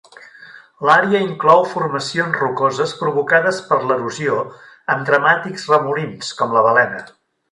[0.89, 4.39] L'àrea inclou formacions rocoses provocades per l'erosió
[4.97, 7.07] amb dramàtics remolins com La Balena.